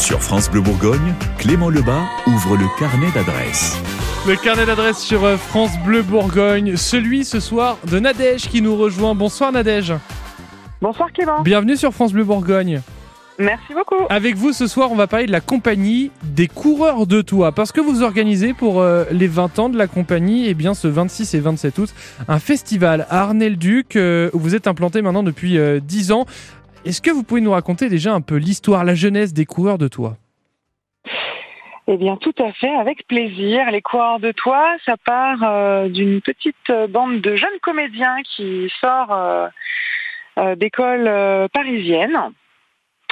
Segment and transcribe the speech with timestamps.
[0.00, 3.78] Sur France Bleu Bourgogne, Clément Lebas ouvre le carnet d'adresses.
[4.26, 8.76] Le carnet d'adresses sur euh, France Bleu Bourgogne, celui ce soir de Nadège qui nous
[8.76, 9.14] rejoint.
[9.14, 9.92] Bonsoir Nadège.
[10.80, 11.42] Bonsoir Clément.
[11.42, 12.80] Bienvenue sur France Bleu Bourgogne.
[13.38, 14.06] Merci beaucoup.
[14.08, 17.70] Avec vous ce soir, on va parler de la compagnie des coureurs de toit parce
[17.70, 20.88] que vous organisez pour euh, les 20 ans de la compagnie et eh bien ce
[20.88, 21.94] 26 et 27 août
[22.26, 26.26] un festival à Arnel-Duc euh, où vous êtes implanté maintenant depuis 10 ans.
[26.84, 29.88] Est-ce que vous pouvez nous raconter déjà un peu l'histoire, la jeunesse des coureurs de
[29.88, 30.16] toit
[31.92, 33.68] eh bien, tout à fait, avec plaisir.
[33.72, 38.72] Les coureurs de toit, ça part euh, d'une petite euh, bande de jeunes comédiens qui
[38.80, 39.48] sort euh,
[40.54, 41.10] d'école
[41.52, 42.32] parisienne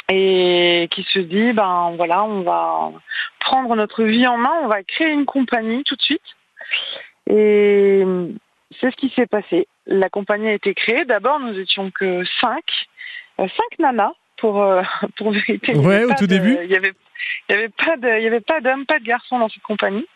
[0.09, 2.93] et qui se dit, ben voilà, on va
[3.41, 6.23] prendre notre vie en main, on va créer une compagnie tout de suite.
[7.29, 8.05] Et
[8.81, 9.67] c'est ce qui s'est passé.
[9.87, 11.05] La compagnie a été créée.
[11.05, 12.65] D'abord, nous étions que cinq,
[13.39, 14.65] cinq nanas pour
[15.17, 15.77] pour vérité.
[15.77, 16.59] Ouais, au tout début.
[16.65, 16.93] Il y avait
[17.49, 19.63] il n'y avait pas de, il y avait pas d'hommes, pas de garçons dans cette
[19.63, 20.07] compagnie.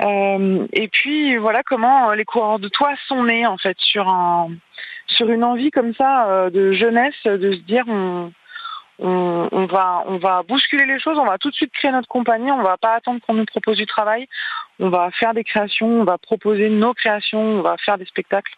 [0.00, 4.08] Euh, et puis voilà comment euh, les coureurs de toit sont nés en fait sur
[4.08, 4.50] un,
[5.06, 8.32] sur une envie comme ça euh, de jeunesse, de se dire on,
[9.02, 12.50] on, va, on va bousculer les choses, on va tout de suite créer notre compagnie,
[12.52, 14.28] on va pas attendre qu'on nous propose du travail,
[14.78, 18.52] on va faire des créations, on va proposer nos créations, on va faire des spectacles,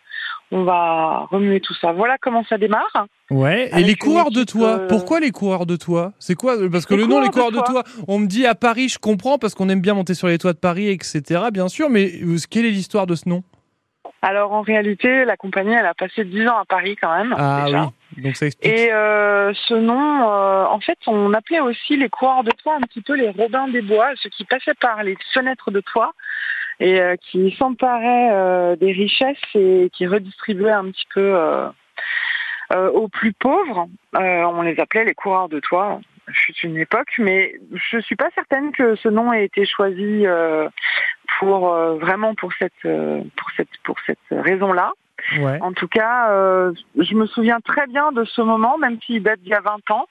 [0.51, 1.93] on va remuer tout ça.
[1.93, 3.07] Voilà comment ça démarre.
[3.31, 6.85] Ouais, et les coureurs de toit, euh, pourquoi les coureurs de toit C'est quoi Parce
[6.85, 9.55] que le nom, les coureurs de toit, on me dit à Paris, je comprends, parce
[9.55, 12.67] qu'on aime bien monter sur les toits de Paris, etc., bien sûr, mais euh, quelle
[12.67, 13.43] est l'histoire de ce nom?
[14.25, 17.35] Alors en réalité, la compagnie, elle a passé 10 ans à Paris quand même.
[17.37, 18.73] Ah oui, donc ça explique.
[18.73, 22.81] Et euh, ce nom, euh, en fait, on appelait aussi les coureurs de toit un
[22.81, 26.15] petit peu les Robins des Bois, ceux qui passaient par les fenêtres de toit
[26.81, 31.37] et euh, qui s'emparaient des richesses et qui redistribuaient un petit peu
[32.73, 33.89] aux plus pauvres.
[34.15, 36.01] on les appelait les coureurs de toit
[36.33, 40.27] fut une époque, mais je suis pas certaine que ce nom ait été choisi
[41.39, 44.93] pour euh, vraiment pour cette euh, pour cette pour cette raison-là.
[45.63, 49.41] En tout cas, euh, je me souviens très bien de ce moment, même s'il date
[49.41, 50.07] d'il y a 20 ans.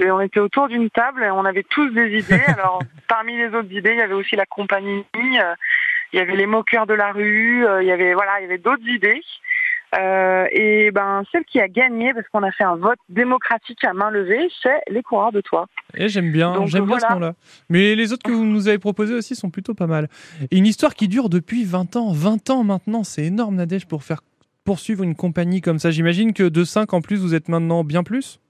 [0.00, 2.42] On était autour d'une table et on avait tous des idées.
[2.48, 5.42] Alors, parmi les autres idées, il y avait aussi la compagnie, il
[6.12, 8.86] y avait les moqueurs de la rue, il y avait voilà, il y avait d'autres
[8.86, 9.20] idées.
[9.96, 13.94] Euh, et ben celle qui a gagné, parce qu'on a fait un vote démocratique à
[13.94, 15.66] main levée, c'est les coureurs de toit.
[15.94, 17.32] Et j'aime bien, j'aime bien ce nom-là.
[17.70, 20.08] Mais les autres que vous nous avez proposés aussi sont plutôt pas mal.
[20.50, 24.02] Et une histoire qui dure depuis 20 ans, 20 ans maintenant, c'est énorme Nadège pour
[24.02, 24.20] faire
[24.64, 25.90] poursuivre une compagnie comme ça.
[25.90, 28.40] J'imagine que de 5 en plus, vous êtes maintenant bien plus?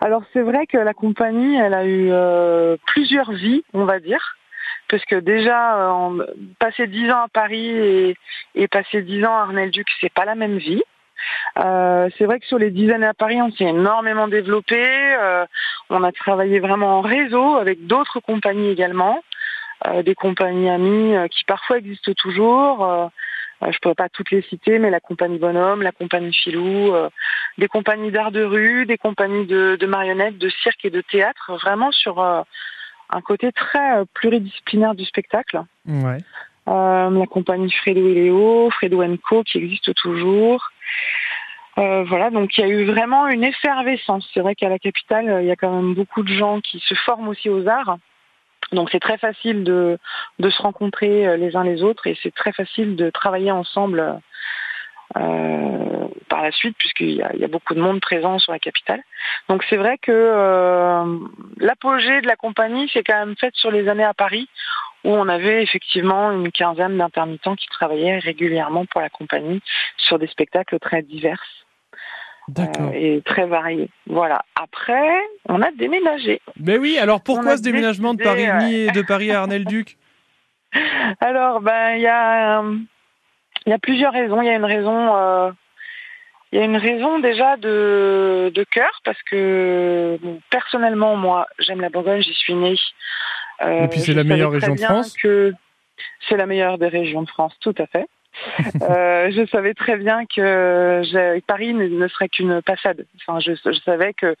[0.00, 4.36] Alors c'est vrai que la compagnie, elle a eu euh, plusieurs vies, on va dire
[4.92, 6.26] parce que déjà euh,
[6.58, 8.14] passer dix ans à Paris
[8.54, 10.82] et, passer dix ans à Arnel-Duc, c'est pas la même vie.
[11.56, 14.76] Euh, c'est vrai que sur les dix années à Paris, on s'est énormément développé.
[14.78, 15.46] Euh,
[15.88, 19.22] on a travaillé vraiment en réseau avec d'autres compagnies également,
[20.04, 23.10] des compagnies amies qui parfois existent toujours.
[23.62, 26.92] je ne pourrais pas toutes les citer, mais la compagnie Bonhomme, la compagnie Filou,
[27.56, 31.52] des compagnies d'art de rue, des compagnies de, de, marionnettes, de cirque et de théâtre,
[31.62, 32.44] vraiment sur
[33.12, 35.62] un côté très euh, pluridisciplinaire du spectacle.
[35.86, 36.18] Ouais.
[36.68, 40.70] Euh, la compagnie Fredo et Léo, Fredo Co qui existe toujours.
[41.78, 44.28] Euh, voilà, donc il y a eu vraiment une effervescence.
[44.32, 46.94] C'est vrai qu'à la capitale, il y a quand même beaucoup de gens qui se
[46.94, 47.96] forment aussi aux arts.
[48.72, 49.98] Donc c'est très facile de,
[50.38, 54.20] de se rencontrer les uns les autres et c'est très facile de travailler ensemble
[55.18, 59.02] euh, par la suite, puisqu'il y, y, a beaucoup de monde présent sur la capitale.
[59.50, 61.18] Donc c'est vrai que euh,
[61.58, 64.48] l'apogée de la compagnie s'est quand même faite sur les années à Paris,
[65.04, 69.60] où on avait effectivement une quinzaine d'intermittents qui travaillaient régulièrement pour la compagnie
[69.98, 71.42] sur des spectacles très divers.
[72.58, 73.90] Euh, et très variés.
[74.06, 74.42] Voilà.
[74.60, 75.14] Après,
[75.48, 76.40] on a déménagé.
[76.56, 79.96] Mais oui, alors pourquoi ce déménagement de Paris et de Paris à Arnel-Duc?
[81.20, 82.64] Alors, ben, il y a
[83.66, 84.40] il y a plusieurs raisons.
[84.42, 85.50] Il y a une raison, euh,
[86.52, 90.18] il y a une raison déjà de, de cœur parce que
[90.50, 92.76] personnellement, moi, j'aime la Bourgogne, j'y suis née.
[93.62, 95.14] Euh, Et puis c'est la meilleure région de France.
[95.14, 95.54] Que
[96.28, 98.06] c'est la meilleure des régions de France, tout à fait.
[98.82, 101.02] euh, je savais très bien que
[101.46, 103.06] Paris ne, serait qu'une passade.
[103.16, 104.36] Enfin, je, je, savais que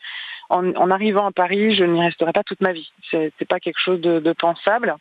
[0.52, 2.90] en, arrivant à Paris, je n'y resterais pas toute ma vie.
[3.10, 4.96] C'était pas quelque chose de, pensable.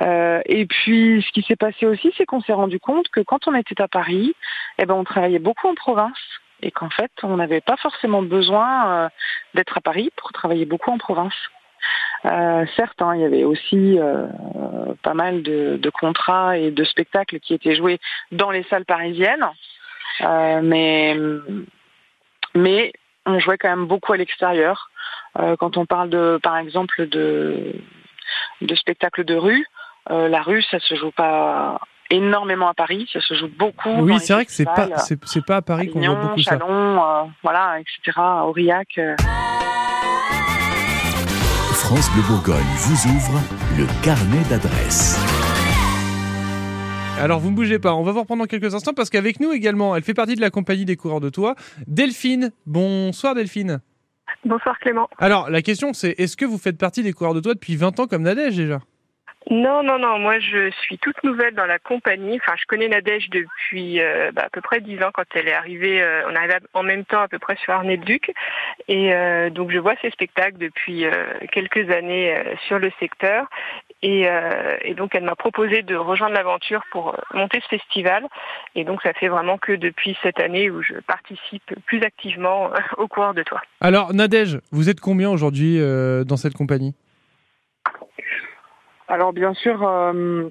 [0.00, 3.46] Euh, et puis, ce qui s'est passé aussi, c'est qu'on s'est rendu compte que quand
[3.46, 4.34] on était à Paris,
[4.78, 6.18] eh ben, on travaillait beaucoup en province
[6.62, 9.08] et qu'en fait, on n'avait pas forcément besoin euh,
[9.54, 11.34] d'être à Paris pour travailler beaucoup en province.
[12.24, 14.26] Euh, certes, hein, il y avait aussi euh,
[15.02, 18.00] pas mal de, de, contrats et de spectacles qui étaient joués
[18.32, 19.46] dans les salles parisiennes,
[20.62, 21.14] mais
[22.54, 22.92] mais
[23.26, 24.90] on jouait quand même beaucoup à l'extérieur.
[25.58, 27.74] quand on parle de, par exemple, de,
[28.60, 29.66] de spectacles de rue,
[30.08, 31.80] la rue, ça se joue pas
[32.10, 33.90] énormément à Paris, ça se joue beaucoup.
[34.00, 37.26] Oui, c'est vrai que c'est pas c'est pas à Paris qu'on voit beaucoup Chalon, ça.
[37.42, 38.18] voilà, etc.
[38.44, 39.00] Aurillac.
[41.72, 43.40] France Bleu Bourgogne vous ouvre
[43.76, 45.43] le carnet d'adresses.
[47.20, 49.52] Alors vous ne bougez pas, on va vous reprendre dans quelques instants parce qu'avec nous
[49.52, 51.54] également, elle fait partie de la compagnie des coureurs de toit,
[51.86, 52.50] Delphine.
[52.66, 53.80] Bonsoir Delphine.
[54.44, 55.08] Bonsoir Clément.
[55.18, 58.00] Alors la question c'est est-ce que vous faites partie des coureurs de toit depuis 20
[58.00, 58.80] ans comme Nadège déjà?
[59.50, 60.18] Non, non, non.
[60.18, 62.40] Moi, je suis toute nouvelle dans la compagnie.
[62.42, 65.54] Enfin, je connais Nadège depuis euh, bah, à peu près dix ans quand elle est
[65.54, 66.00] arrivée.
[66.00, 68.32] Euh, on arrive en même temps à peu près sur Arnay-le-Duc.
[68.88, 71.04] Et euh, donc, je vois ses spectacles depuis
[71.52, 72.34] quelques années
[72.66, 73.46] sur le secteur.
[74.02, 74.26] Et,
[74.82, 78.26] et donc, elle m'a proposé de rejoindre l'aventure pour monter ce festival.
[78.74, 83.08] Et donc, ça fait vraiment que depuis cette année où je participe plus activement au
[83.08, 83.60] coureur de toi.
[83.80, 86.94] Alors, Nadège, vous êtes combien aujourd'hui dans cette compagnie?
[89.14, 90.48] Alors bien sûr, euh,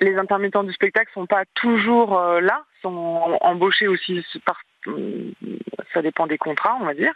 [0.00, 4.60] les intermittents du spectacle sont pas toujours euh, là, sont embauchés aussi par
[5.92, 7.12] ça dépend des contrats, on va dire.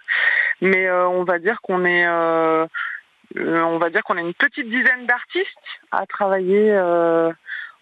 [0.61, 5.07] Mais euh, on va dire qu'on est on va dire qu'on a une petite dizaine
[5.07, 6.77] d'artistes à travailler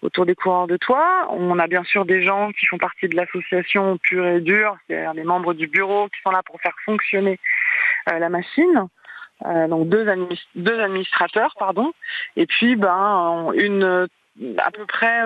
[0.03, 1.29] autour des coureurs de toit.
[1.31, 5.15] On a bien sûr des gens qui font partie de l'association pure et dure, c'est-à-dire
[5.15, 7.39] des membres du bureau qui sont là pour faire fonctionner
[8.07, 8.89] la machine.
[9.45, 11.93] Euh, donc deux, administrateurs, pardon,
[12.37, 14.09] et puis ben une
[14.59, 15.23] à peu près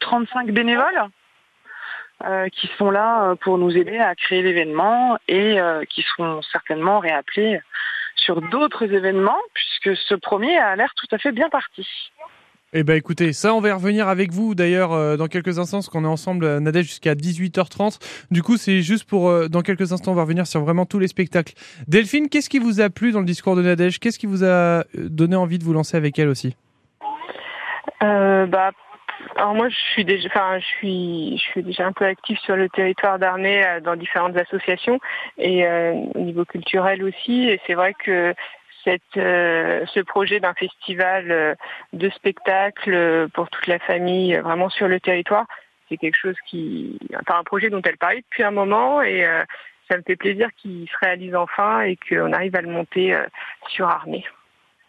[0.00, 1.02] 35 euh, bénévoles
[2.24, 5.58] euh, qui sont là pour nous aider à créer l'événement et
[5.88, 7.60] qui seront certainement réappelés
[8.14, 11.86] sur d'autres événements puisque ce premier a l'air tout à fait bien parti.
[12.72, 15.76] Eh bien écoutez, ça on va y revenir avec vous d'ailleurs euh, dans quelques instants,
[15.76, 18.00] parce qu'on est ensemble euh, Nadège jusqu'à 18h30.
[18.32, 20.98] Du coup c'est juste pour, euh, dans quelques instants on va revenir sur vraiment tous
[20.98, 21.52] les spectacles.
[21.86, 24.00] Delphine, qu'est-ce qui vous a plu dans le discours de Nadège?
[24.00, 26.56] Qu'est-ce qui vous a donné envie de vous lancer avec elle aussi?
[28.00, 28.70] Bah,
[29.36, 30.28] alors moi, je suis déjà
[30.82, 35.00] un peu active sur le territoire d'Arnay dans différentes associations
[35.38, 35.66] et
[36.14, 37.48] au niveau culturel aussi.
[37.48, 38.34] Et c'est vrai que
[39.16, 41.54] euh, ce projet d'un festival euh,
[41.92, 45.46] de spectacle euh, pour toute la famille, vraiment sur le territoire.
[45.88, 49.24] C'est quelque chose qui, enfin un projet dont elle parlait depuis un moment et
[49.88, 53.16] ça me fait plaisir qu'il se réalise enfin et qu'on arrive à le monter
[53.68, 54.24] sur Arnay.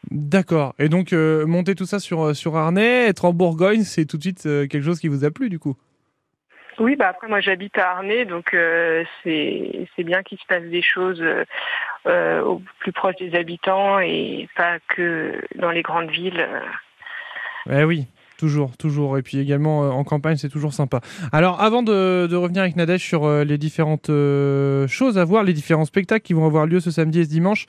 [0.09, 0.73] D'accord.
[0.79, 4.81] Et donc monter tout ça sur sur être en Bourgogne, c'est tout de suite quelque
[4.81, 5.77] chose qui vous a plu du coup?
[6.79, 10.83] Oui, bah après moi j'habite à Arnay, donc euh, c'est bien qu'il se passe des
[10.83, 11.43] choses euh,
[12.05, 16.47] euh, au plus proche des habitants et pas que dans les grandes villes.
[17.71, 18.05] Eh oui,
[18.37, 19.17] toujours, toujours.
[19.17, 21.01] Et puis également en campagne, c'est toujours sympa.
[21.31, 24.11] Alors avant de, revenir avec Nadège sur les différentes
[24.87, 27.65] choses à voir, les différents spectacles qui vont avoir lieu ce samedi et ce dimanche,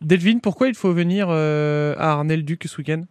[0.00, 3.02] Delvin, pourquoi il faut venir à Arnay-le-Duc ce week-end?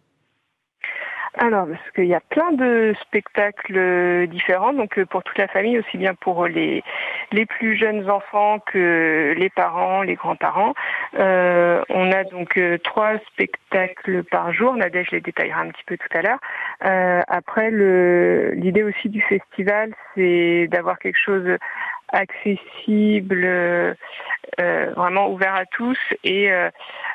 [1.36, 5.48] Alors, parce qu'il y a plein de spectacles euh, différents, donc euh, pour toute la
[5.48, 6.84] famille, aussi bien pour les,
[7.32, 10.74] les plus jeunes enfants que les parents, les grands-parents.
[11.18, 14.76] Euh, on a donc trois spectacles par jour.
[14.76, 16.38] Nadège les détaillera un petit peu tout à l'heure.
[17.28, 21.58] après, l'idée aussi du festival, c'est d'avoir quelque chose
[22.14, 23.96] accessible,
[24.58, 26.50] vraiment ouvert à tous et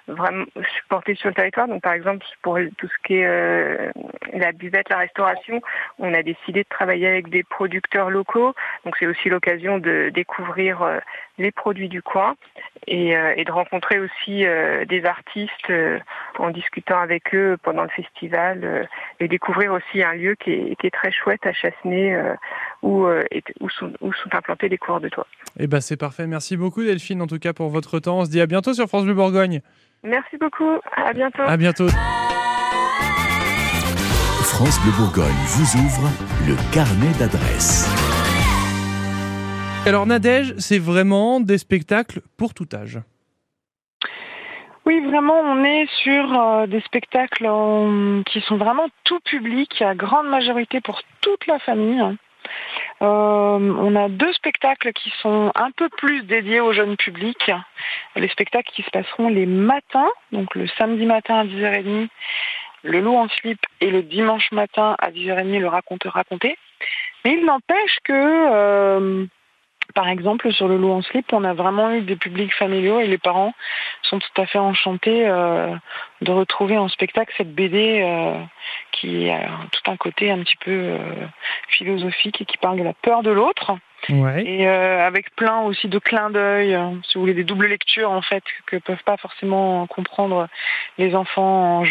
[0.10, 0.46] vraiment
[0.78, 1.68] supporté sur le territoire.
[1.68, 3.92] Donc par exemple pour tout ce qui est euh,
[4.34, 5.62] la buvette, la restauration,
[6.00, 8.54] on a décidé de travailler avec des producteurs locaux.
[8.86, 11.00] Donc c'est aussi l'occasion de découvrir euh,
[11.40, 12.36] les produits du coin
[12.88, 14.46] et, euh, et de rencontrer aussi
[14.88, 15.74] des artistes
[16.38, 18.88] en discutant avec eux pendant le festival
[19.20, 22.16] et découvrir aussi un lieu qui est, qui est très chouette à Chassenay
[22.82, 25.28] où, où, sont, où sont implantés les cours de toit.
[25.60, 26.28] Eh ben c'est parfait.
[26.28, 28.20] Merci beaucoup Delphine en tout cas pour votre temps.
[28.20, 29.62] On se dit à bientôt sur France Bleu Bourgogne.
[30.04, 30.80] Merci beaucoup.
[30.96, 31.44] À bientôt.
[31.44, 31.88] À bientôt.
[34.44, 36.10] France Bleu Bourgogne vous ouvre
[36.48, 38.09] le carnet d'adresses.
[39.86, 43.00] Alors Nadège, c'est vraiment des spectacles pour tout âge.
[44.86, 49.96] Oui, vraiment, on est sur euh, des spectacles euh, qui sont vraiment tout public, à
[49.96, 52.02] grande majorité pour toute la famille.
[52.02, 57.52] Euh, on a deux spectacles qui sont un peu plus dédiés au jeune public.
[58.16, 62.10] Les spectacles qui se passeront les matins, donc le samedi matin à 10h30,
[62.84, 66.58] le loup en slip, et le dimanche matin à 10h30, le raconteur raconté.
[67.24, 69.28] Mais il n'empêche que
[69.96, 73.08] par exemple, sur le loup en slip, on a vraiment eu des publics familiaux et
[73.08, 73.54] les parents
[74.04, 75.76] sont tout à fait enchantés euh,
[76.22, 78.40] de retrouver en spectacle cette BD euh,
[78.92, 80.98] qui a tout un côté un petit peu euh,
[81.70, 83.74] philosophique et qui parle de la peur de l'autre.
[84.10, 84.44] Ouais.
[84.44, 88.12] et euh, avec plein aussi de clins d'œil, euh, si vous voulez, des doubles lectures
[88.12, 90.48] en fait que peuvent pas forcément comprendre
[90.98, 91.84] les enfants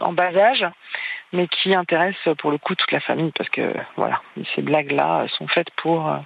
[0.00, 0.66] en, bas âge,
[1.32, 4.20] mais qui intéressent pour le coup toute la famille parce que voilà,
[4.54, 6.18] ces blagues-là sont faites pour euh,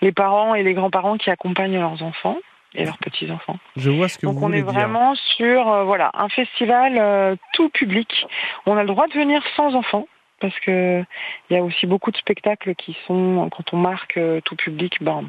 [0.00, 2.38] les parents et les grands-parents qui accompagnent leurs enfants
[2.74, 3.58] et leurs petits-enfants.
[3.76, 4.72] Je vois ce que Donc vous on voulez est dire.
[4.72, 8.26] vraiment sur euh, voilà un festival euh, tout public.
[8.66, 10.06] On a le droit de venir sans enfants
[10.40, 11.04] parce que
[11.48, 14.96] il y a aussi beaucoup de spectacles qui sont quand on marque euh, tout public,
[15.00, 15.24] ben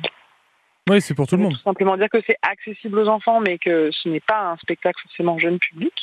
[0.90, 1.54] Oui, c'est pour tout le monde.
[1.54, 5.02] tout simplement dire que c'est accessible aux enfants, mais que ce n'est pas un spectacle
[5.04, 5.94] forcément jeune public.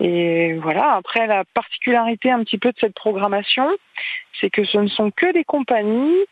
[0.00, 3.68] Et voilà, après la particularité un petit peu de cette programmation,
[4.40, 6.24] c'est que ce ne sont que des compagnies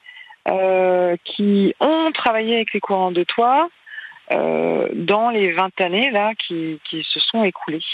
[0.49, 3.69] euh, qui ont travaillé avec les courants de toit
[4.31, 7.85] euh, dans les 20 années là qui, qui se sont écoulées.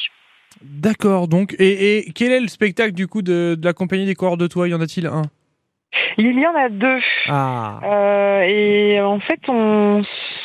[0.63, 1.55] D'accord, donc.
[1.59, 4.47] Et, et quel est le spectacle du coup de, de la compagnie des coureurs de
[4.47, 4.69] toit?
[4.69, 5.23] Y en a-t-il un?
[6.17, 7.01] Il y en a deux.
[7.29, 7.81] Ah.
[7.85, 10.03] Euh, et en fait, on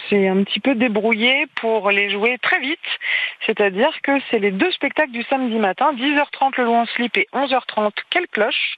[0.10, 2.80] s'est un petit peu débrouillé pour les jouer très vite.
[3.46, 7.28] C'est-à-dire que c'est les deux spectacles du samedi matin, 10h30 le loup en slip et
[7.34, 8.78] 11h30 quelle cloche.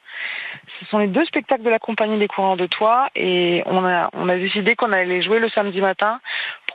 [0.79, 4.09] Ce sont les deux spectacles de la compagnie des courants de toit et on a,
[4.13, 6.19] on a décidé qu'on allait les jouer le samedi matin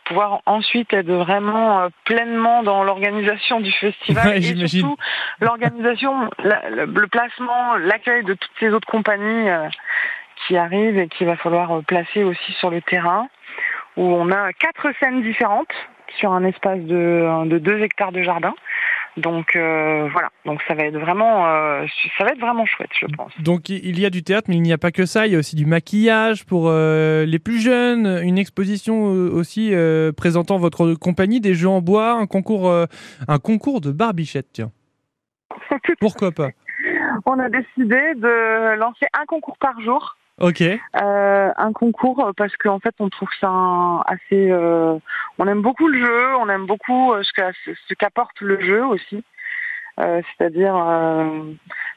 [0.06, 4.96] pouvoir ensuite être vraiment euh, pleinement dans l'organisation du festival Ouais, et surtout
[5.40, 9.68] l'organisation, le placement, l'accueil de toutes ces autres compagnies euh,
[10.46, 13.28] qui arrivent et qu'il va falloir euh, placer aussi sur le terrain,
[13.96, 15.74] où on a quatre scènes différentes
[16.18, 18.54] sur un espace de, de deux hectares de jardin.
[19.16, 21.86] Donc euh, voilà, donc ça va être vraiment, euh,
[22.18, 23.32] ça va être vraiment chouette, je pense.
[23.40, 25.26] Donc il y a du théâtre, mais il n'y a pas que ça.
[25.26, 29.74] Il y a aussi du maquillage pour euh, les plus jeunes, une exposition euh, aussi
[29.74, 32.84] euh, présentant votre compagnie, des jeux en bois, un concours, euh,
[33.26, 34.48] un concours de barbichette.
[34.52, 34.70] Tiens,
[36.00, 36.50] pourquoi pas?
[37.24, 40.16] On a décidé de lancer un concours par jour.
[40.38, 40.60] Ok.
[40.60, 43.50] Euh, un concours euh, parce qu'en fait on trouve ça
[44.06, 44.98] assez euh,
[45.38, 48.84] on aime beaucoup le jeu on aime beaucoup euh, ce qu'a- ce qu'apporte le jeu
[48.84, 49.24] aussi
[49.98, 50.74] c'est-à-dire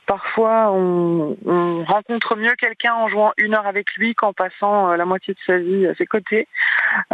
[0.06, 5.04] parfois on, on rencontre mieux quelqu'un en jouant une heure avec lui qu'en passant la
[5.04, 6.48] moitié de sa vie à ses côtés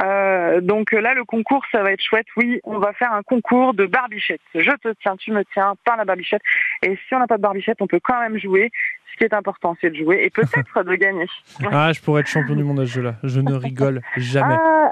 [0.03, 3.74] Euh, donc là le concours ça va être chouette oui on va faire un concours
[3.74, 6.41] de barbichette je te tiens tu me tiens par la barbichette
[6.84, 8.72] et si on n'a pas de barbichette on peut quand même jouer
[9.12, 11.25] ce qui est important c'est de jouer et peut-être de gagner
[11.72, 13.15] Ah, je pourrais être champion du monde à ce jeu-là.
[13.24, 14.55] Je ne rigole jamais.
[14.60, 14.91] ah,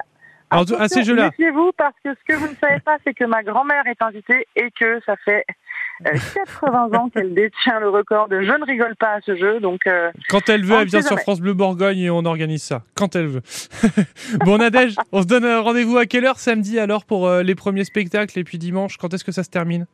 [0.50, 1.26] Alors, à ces attention, jeux-là.
[1.26, 4.48] Méfiez-vous parce que ce que vous ne savez pas, c'est que ma grand-mère est invitée
[4.56, 5.46] et que ça fait
[6.04, 9.60] 80 ans qu'elle détient le record de je ne rigole pas à ce jeu.
[9.60, 11.20] Donc, euh, Quand elle veut, elle vient sur.
[11.20, 12.84] France Bleu Bourgogne et on organise ça.
[12.96, 13.42] Quand elle veut.
[14.46, 17.56] bon, Nadège, on se donne euh, rendez-vous à quelle heure samedi alors pour euh, les
[17.56, 19.86] premiers spectacles et puis dimanche, quand est-ce que ça se termine?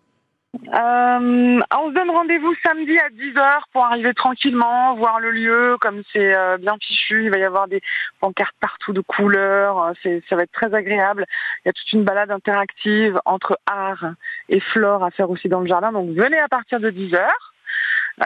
[0.56, 6.02] Euh, on se donne rendez-vous samedi à 10h pour arriver tranquillement, voir le lieu, comme
[6.12, 7.26] c'est euh, bien fichu.
[7.26, 7.82] Il va y avoir des
[8.20, 9.94] pancartes partout de couleurs.
[10.06, 11.26] euh, ça va être très agréable.
[11.64, 14.14] Il y a toute une balade interactive entre art
[14.50, 15.92] et flore à faire aussi dans le jardin.
[15.92, 17.28] Donc venez à partir de 10h.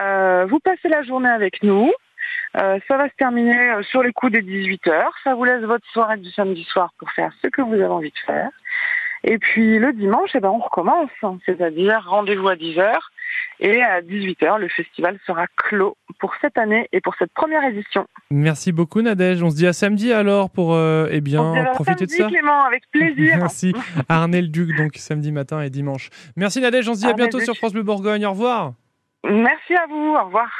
[0.00, 1.92] Euh, vous passez la journée avec nous.
[2.54, 5.08] Ça va se terminer sur les coups des 18h.
[5.24, 8.12] Ça vous laisse votre soirée du samedi soir pour faire ce que vous avez envie
[8.12, 8.50] de faire.
[9.26, 11.10] Et puis le dimanche, eh ben, on recommence,
[11.46, 12.92] c'est-à-dire rendez-vous à 10h.
[13.60, 18.06] Et à 18h, le festival sera clos pour cette année et pour cette première édition.
[18.30, 19.42] Merci beaucoup, Nadège.
[19.42, 22.22] On se dit à samedi alors pour euh, eh On se bien profiter de samedi,
[22.22, 22.28] ça.
[22.28, 23.36] Clément, avec plaisir.
[23.38, 23.72] Merci.
[24.08, 26.10] Arnel Duc, donc samedi matin et dimanche.
[26.36, 26.88] Merci, Nadège.
[26.88, 27.46] On se dit à bientôt Duc.
[27.46, 28.26] sur France Bleu Bourgogne.
[28.26, 28.72] Au revoir.
[29.24, 30.50] Merci à vous, au revoir.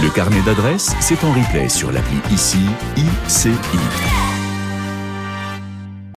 [0.00, 4.21] Le carnet d'adresses, c'est en replay sur l'appli ICI, ICI.